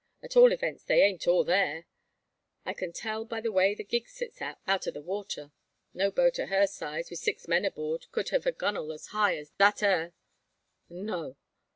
[0.23, 1.85] At all events they ain't all there.
[2.65, 5.51] I can tell by the way the gig sits up out o' the water.
[5.93, 9.37] No boat o' her size, wi' six men aboard, could have her gunnel as high
[9.37, 10.13] as that ere.
[10.89, 11.37] No!